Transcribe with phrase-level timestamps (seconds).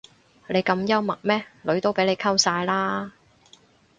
[0.47, 3.13] 你咁幽默咩女都俾你溝晒啦